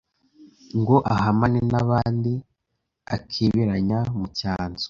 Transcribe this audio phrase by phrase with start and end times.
[0.79, 2.33] Ngo ahamane n’abandi
[3.15, 4.79] Akeberanya mu cyanzu